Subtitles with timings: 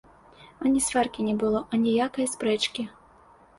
[0.67, 2.89] Ані сваркі не было, аніякае спрэчкі.